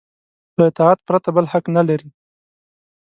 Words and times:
له 0.57 0.63
اطاعت 0.71 0.99
پرته 1.07 1.29
بل 1.35 1.45
حق 1.51 1.65
نه 1.77 1.81
لري. 1.89 2.09